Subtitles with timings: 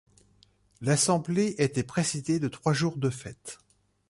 [0.81, 3.59] L'Assemblée était précédée de trois jours de fête.